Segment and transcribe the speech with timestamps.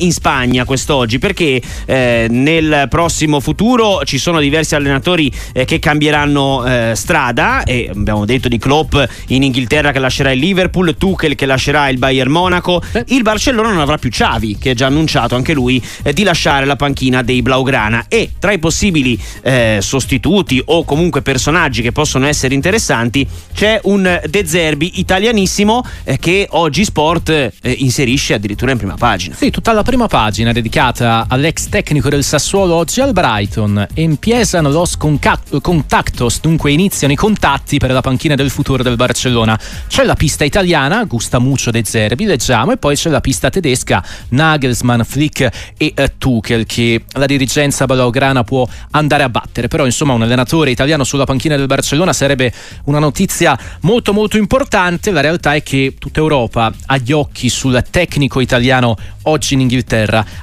[0.00, 6.64] in Spagna quest'oggi perché eh, nel prossimo futuro ci sono diversi allenatori eh, che cambieranno
[6.66, 8.94] eh, strada e abbiamo detto di Klopp
[9.28, 13.80] in Inghilterra che lascerà il Liverpool, Tuchel che lascerà il Bayern Monaco, il Barcellona non
[13.80, 17.42] avrà più Xavi che ha già annunciato anche lui eh, di lasciare la panchina dei
[17.42, 18.06] Blaugrana.
[18.08, 24.20] E tra i possibili eh, sostituti o comunque personaggi che possono essere interessanti c'è un
[24.26, 29.34] De Zerbi italianissimo eh, che oggi Sport inserisce addirittura in prima pagina.
[29.34, 33.88] Sì, tutta la prima pagina dedicata all'ex tecnico del Sassuolo oggi al Brighton.
[33.92, 39.58] Empiezano los contactos, dunque iniziano i contatti per la panchina del futuro del Barcellona.
[39.88, 45.00] C'è la pista italiana, Gustamuccio De Zerbi, leggiamo, e poi c'è la pista tedesca, Nagelsmann,
[45.00, 49.66] Flick e uh, Tuchel, che la dirigenza blaugrana può andare a battere.
[49.66, 52.52] Però, insomma, un allenatore italiano sulla panchina del Barcellona sarebbe
[52.84, 55.10] una notizia molto molto importante.
[55.10, 59.78] La realtà è che tutta Europa ha gli occhi sul tecnico italiano oggi in Inghilterra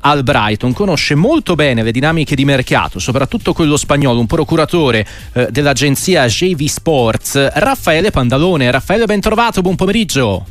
[0.00, 0.72] al Brighton.
[0.72, 6.66] Conosce molto bene le dinamiche di mercato, soprattutto quello spagnolo, un procuratore eh, dell'agenzia JV
[6.66, 8.70] Sports, Raffaele Pandalone.
[8.70, 10.46] Raffaele, ben trovato, buon pomeriggio.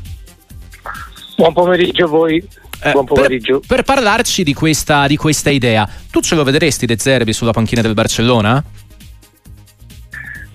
[1.35, 2.43] Buon pomeriggio a voi.
[2.81, 3.59] Eh, Buon pomeriggio.
[3.59, 7.51] Per, per parlarci di questa, di questa, idea, tu ce lo vedresti De Zerbi sulla
[7.51, 8.63] panchina del Barcellona?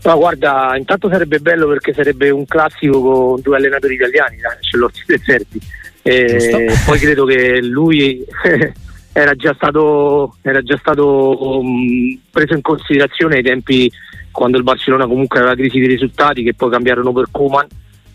[0.02, 5.04] No, guarda, intanto sarebbe bello perché sarebbe un classico con due allenatori italiani, Ancelotti e
[5.06, 5.60] De Zerbi.
[6.04, 8.22] Poi credo che lui
[9.16, 13.90] era già stato, era già stato um, preso in considerazione ai tempi
[14.32, 17.66] quando il Barcellona comunque aveva crisi di risultati che poi cambiarono per Kuman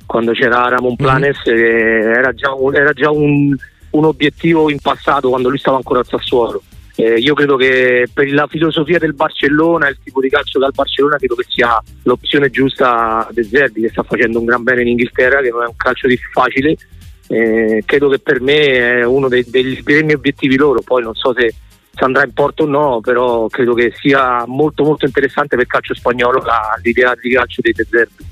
[0.06, 0.96] quando c'era Ramon mhm.
[0.98, 1.54] Planes mm.
[1.54, 3.56] era già, un, era già un,
[3.92, 6.62] un, obiettivo in passato quando lui stava ancora al Sassuolo
[6.96, 11.16] eh, io credo che per la filosofia del Barcellona il tipo di calcio dal Barcellona
[11.16, 15.40] credo che sia l'opzione giusta De Zerbi che sta facendo un gran bene in Inghilterra
[15.40, 16.76] che non è un calcio di facile
[17.30, 21.32] eh, credo che per me è uno dei, dei primi obiettivi loro, poi non so
[21.34, 21.54] se,
[21.94, 25.68] se, andrà in porto o no, però credo che sia molto molto interessante per il
[25.68, 28.26] calcio spagnolo la, l'idea di calcio dei De Zerbi.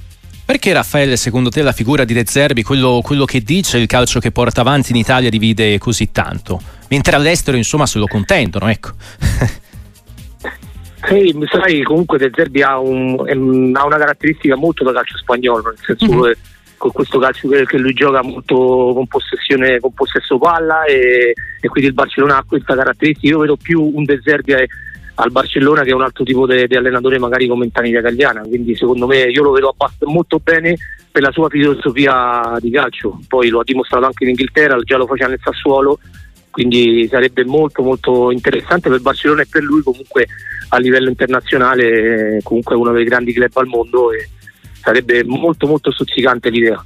[0.45, 4.19] Perché Raffaele, secondo te, la figura di De Zerbi, quello, quello, che dice il calcio
[4.19, 6.59] che porta avanti in Italia, divide così tanto?
[6.87, 8.91] Mentre all'estero, insomma, se lo contendono, ecco.
[11.07, 15.77] Sì, sai, comunque De Zerbi ha, un, ha, una caratteristica molto da calcio spagnolo, nel
[15.81, 16.21] senso mm-hmm.
[16.21, 16.37] che
[16.77, 21.67] con questo calcio che, che lui gioca molto con possessione, con possesso palla e, e,
[21.67, 23.27] quindi il Barcellona ha questa caratteristica.
[23.27, 24.19] Io vedo più un De
[25.19, 29.07] al Barcellona che un altro tipo di allenatore magari come in Italia italiana, quindi secondo
[29.07, 30.75] me io lo vedo molto bene
[31.11, 35.07] per la sua filosofia di calcio, poi lo ha dimostrato anche in Inghilterra, già lo
[35.07, 35.99] faceva nel Sassuolo,
[36.51, 40.27] quindi sarebbe molto molto interessante per Barcellona e per lui comunque
[40.69, 44.29] a livello internazionale comunque uno dei grandi club al mondo e,
[44.87, 46.81] sarebbe molto molto stuzzicante l'idea.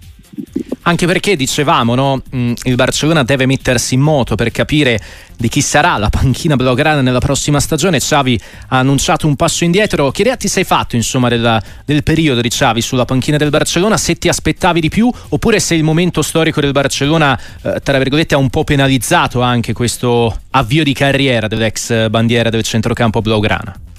[0.84, 2.24] Anche perché dicevamo, no?
[2.36, 5.00] Mm, il Barcellona deve mettersi in moto per capire
[5.38, 8.00] di chi sarà la panchina blaugrana nella prossima stagione.
[8.00, 10.10] Xavi ha annunciato un passo indietro.
[10.10, 13.98] Che idea ti sei fatto insomma, del, del, periodo di Xavi sulla panchina del Barcellona?
[13.98, 18.34] Se ti aspettavi di più oppure se il momento storico del Barcellona, eh, tra virgolette,
[18.34, 23.91] ha un po' penalizzato anche questo avvio di carriera dell'ex bandiera del centrocampo blaugrana?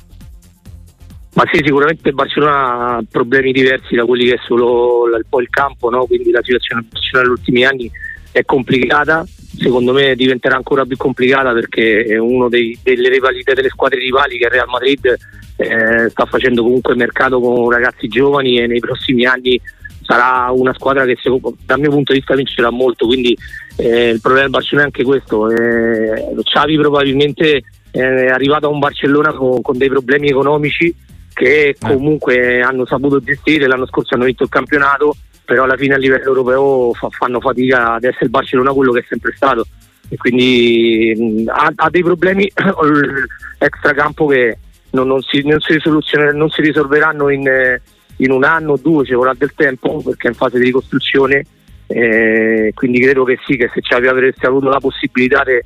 [1.35, 5.49] Ma sì, sicuramente il Barcellona ha problemi diversi da quelli che è solo il, il
[5.49, 6.05] campo, no?
[6.05, 7.91] quindi la situazione del Barcellona negli ultimi anni
[8.33, 9.25] è complicata,
[9.57, 14.45] secondo me diventerà ancora più complicata perché è una delle rivalità delle squadre rivali che
[14.45, 15.17] il Real Madrid
[15.57, 19.59] eh, sta facendo comunque mercato con ragazzi giovani e nei prossimi anni
[20.03, 21.17] sarà una squadra che
[21.65, 23.35] dal mio punto di vista vincerà molto, quindi
[23.77, 28.79] eh, il problema del Barcellona è anche questo, eh, Xavi probabilmente è arrivato a un
[28.79, 30.95] Barcellona con, con dei problemi economici
[31.33, 31.77] che eh.
[31.79, 36.25] comunque hanno saputo gestire, l'anno scorso hanno vinto il campionato, però alla fine a livello
[36.25, 39.67] europeo fa, fanno fatica ad essere il Barcellona quello che è sempre stato
[40.13, 42.51] e quindi ha, ha, dei problemi
[43.59, 44.59] extracampo che
[44.91, 47.81] non, non, si, non, si non, si, risolveranno in,
[48.17, 51.47] in, un anno o due, ci vorrà del tempo perché è in fase di ricostruzione,
[51.87, 55.59] eh, quindi credo che sì, che se ci avesse avuto la possibilità di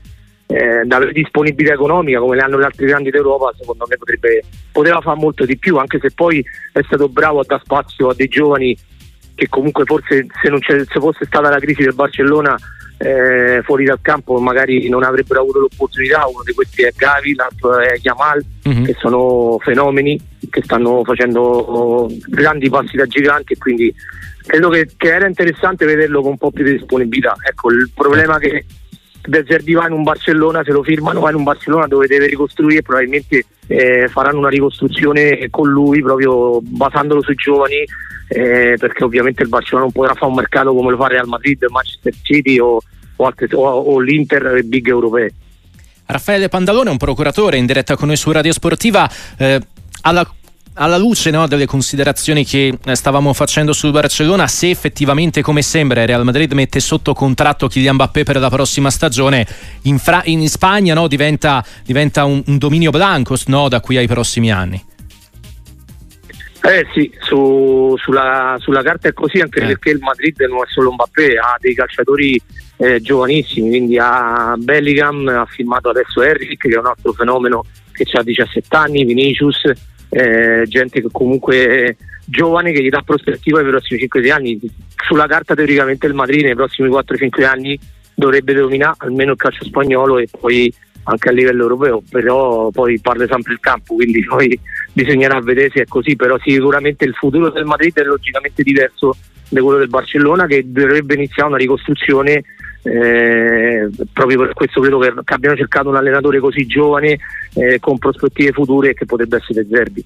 [0.46, 5.00] eh, avere disponibilità economica come le hanno le altre grandi d'Europa secondo me potrebbe, poteva
[5.00, 8.28] fare molto di più anche se poi è stato bravo a dare spazio a dei
[8.28, 8.76] giovani
[9.34, 12.56] che comunque forse se, non se fosse stata la crisi del Barcellona
[12.98, 17.78] eh, fuori dal campo magari non avrebbero avuto l'opportunità uno di questi è Gavi, l'altro
[17.78, 18.84] è Yamal mm-hmm.
[18.84, 20.18] che sono fenomeni
[20.48, 23.94] che stanno facendo grandi passi da giganti e quindi
[24.46, 28.38] credo che, che era interessante vederlo con un po' più di disponibilità ecco il problema
[28.38, 28.64] che
[29.26, 32.26] De Zerbi va in un Barcellona, se lo firmano va in un Barcellona dove deve
[32.26, 37.84] ricostruire probabilmente eh, faranno una ricostruzione con lui proprio basandolo sui giovani
[38.28, 41.64] eh, perché ovviamente il Barcellona non potrà fare un mercato come lo fa Real Madrid,
[41.68, 42.80] Manchester City o,
[43.16, 45.34] o, altre, o, o l'Inter big europee.
[46.06, 49.60] Raffaele Pandalone, un procuratore in diretta con noi su Radio Sportiva, eh,
[50.02, 50.28] alla
[50.78, 56.02] alla luce no, delle considerazioni che eh, stavamo facendo sul Barcellona, se effettivamente, come sembra,
[56.02, 59.46] il Real Madrid mette sotto contratto Kylian Mbappé per la prossima stagione,
[59.82, 64.06] in, Fra- in Spagna no, diventa, diventa un, un, dominio blanco no, da qui ai
[64.06, 64.82] prossimi anni.
[66.62, 69.66] Eh sì, su, sulla, sulla, carta è così anche eh.
[69.66, 72.40] perché il Madrid non è solo Mbappé, ha dei calciatori
[72.78, 78.04] eh, giovanissimi, quindi ha Bellingham, ha firmato adesso Eric che è un altro fenomeno che
[78.12, 79.62] ha 17 anni, Vinicius,
[80.16, 84.60] eh, gente che comunque giovane che gli dà prospettiva ai prossimi 5-6 anni.
[85.06, 87.78] Sulla carta teoricamente il Madrid nei prossimi 4-5 anni
[88.14, 90.72] dovrebbe dominare almeno il calcio spagnolo e poi
[91.04, 94.58] anche a livello europeo, però poi parla sempre il campo, quindi poi
[94.92, 99.14] bisognerà vedere se è così, però sicuramente il futuro del Madrid è logicamente diverso
[99.48, 102.42] da quello del Barcellona che dovrebbe iniziare una ricostruzione
[102.82, 103.75] eh,
[104.12, 107.18] proprio per questo credo che, che, abbiano cercato un allenatore così giovane
[107.54, 110.04] eh, con prospettive future che potrebbe essere Zerbi.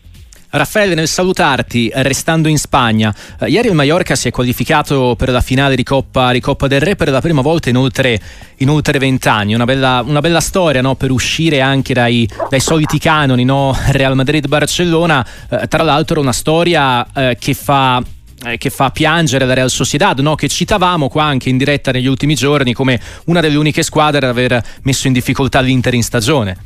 [0.52, 5.40] Raffaele, nel salutarti, restando in Spagna, eh, ieri il Mallorca si è qualificato per la
[5.40, 8.20] finale di Coppa, di Coppa del Re per la prima volta in oltre,
[8.56, 9.54] in oltre vent'anni.
[9.54, 10.96] Una bella, una bella storia no?
[10.96, 13.76] per uscire anche dai, dai soliti canoni no?
[13.92, 15.24] Real Madrid-Barcellona.
[15.50, 18.02] Eh, tra l'altro, una storia eh, che fa
[18.44, 20.34] eh, che fa piangere la Real Sociedad, no?
[20.34, 24.30] che citavamo qua anche in diretta negli ultimi giorni come una delle uniche squadre ad
[24.30, 26.56] aver messo in difficoltà l'Inter in stagione.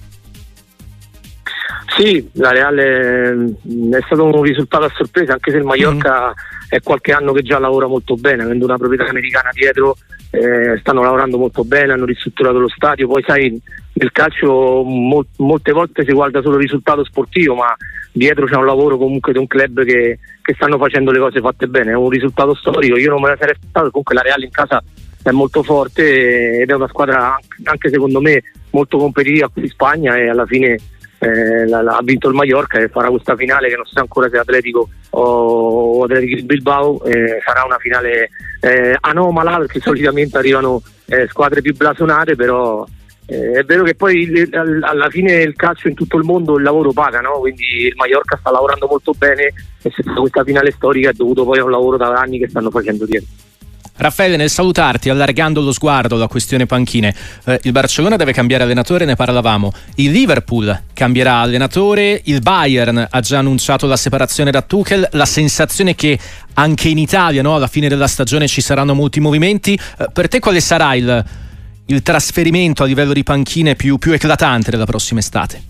[1.97, 6.69] Sì, la Reale mm, è stato un risultato a sorpresa, anche se il Mallorca mm.
[6.69, 9.97] è qualche anno che già lavora molto bene, avendo una proprietà americana dietro,
[10.31, 13.61] eh, stanno lavorando molto bene, hanno ristrutturato lo stadio, poi sai
[13.95, 17.75] nel calcio mol- molte volte si guarda solo il risultato sportivo, ma
[18.13, 21.67] dietro c'è un lavoro comunque di un club che, che stanno facendo le cose fatte
[21.67, 24.51] bene, è un risultato storico, io non me la sarei aspettato, comunque la Reale in
[24.51, 24.83] casa
[25.23, 30.17] è molto forte ed è una squadra anche secondo me molto competitiva qui in Spagna
[30.17, 30.77] e alla fine
[31.19, 34.29] eh, la, la, ha vinto il Mallorca e farà questa finale che non sa ancora
[34.29, 38.29] se Atletico o, o Atletico Bilbao eh, sarà una finale
[38.61, 42.85] eh, anomala perché solitamente arrivano eh, squadre più blasonate però
[43.27, 46.93] eh, è vero che poi alla fine il calcio in tutto il mondo il lavoro
[46.93, 47.39] paga, no?
[47.41, 51.65] quindi il Mallorca sta lavorando molto bene e questa finale storica è dovuto poi a
[51.65, 53.29] un lavoro da anni che stanno facendo dietro.
[53.97, 59.05] Raffaele, nel salutarti, allargando lo sguardo alla questione panchine, eh, il Barcellona deve cambiare allenatore,
[59.05, 59.73] ne parlavamo.
[59.97, 65.95] Il Liverpool cambierà allenatore, il Bayern ha già annunciato la separazione da Tuchel, la sensazione
[65.95, 66.19] che
[66.55, 69.79] anche in Italia no, alla fine della stagione ci saranno molti movimenti.
[69.99, 71.25] Eh, per te quale sarà il,
[71.87, 75.63] il, trasferimento a livello di panchine più, più eclatante della prossima estate?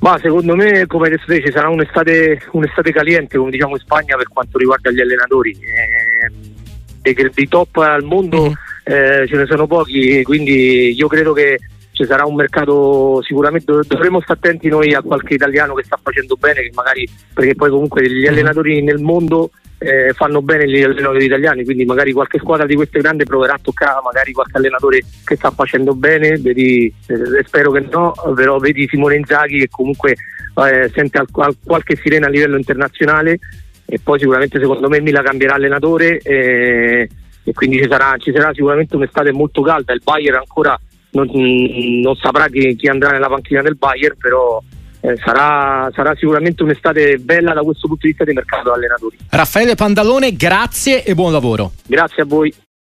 [0.00, 4.28] Ma secondo me, come adesso ci sarà un'estate, un'estate, caliente, come diciamo in Spagna, per
[4.28, 5.52] quanto riguarda gli allenatori.
[5.52, 6.54] Eh,
[7.02, 8.52] e di top al mondo mm.
[8.84, 11.58] eh, ce ne sono pochi, quindi io credo che
[11.92, 16.36] ci sarà un mercato sicuramente dovremmo stare attenti noi a qualche italiano che sta facendo
[16.36, 18.28] bene che magari perché poi comunque gli mm.
[18.28, 23.00] allenatori nel mondo eh, fanno bene gli allenatori italiani quindi magari qualche squadra di queste
[23.00, 27.86] grandi proverà a toccare magari qualche allenatore che sta facendo bene vedi, eh, spero che
[27.90, 32.56] no però vedi Simone Inzaghi che comunque eh, sente al, al, qualche sirena a livello
[32.56, 33.38] internazionale
[33.84, 37.08] e poi sicuramente secondo me Mila cambierà allenatore e,
[37.44, 40.78] e quindi ci sarà, ci sarà, sicuramente un'estate molto calda, il Bayern ancora
[41.10, 44.60] non, non saprà chi, chi, andrà nella panchina del Bayern, però
[45.06, 49.16] eh, sarà, sarà, sicuramente un'estate bella da questo punto di vista di mercato allenatori.
[49.30, 51.72] Raffaele Pandalone, grazie e buon lavoro.
[51.86, 52.52] Grazie a voi.